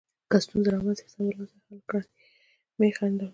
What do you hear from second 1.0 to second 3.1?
شي، سمدلاسه یې حل کړئ، مه یې